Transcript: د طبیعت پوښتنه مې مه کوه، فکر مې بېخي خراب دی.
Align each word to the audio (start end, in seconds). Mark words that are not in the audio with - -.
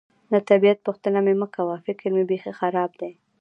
د 0.31 0.33
طبیعت 0.49 0.79
پوښتنه 0.87 1.19
مې 1.25 1.33
مه 1.41 1.47
کوه، 1.55 1.75
فکر 1.85 2.07
مې 2.15 2.23
بېخي 2.29 2.51
خراب 2.59 2.91
دی. 3.01 3.11